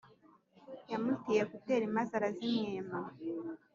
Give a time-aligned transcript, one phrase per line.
[0.91, 2.99] yamutiye ecouter maze arazimwima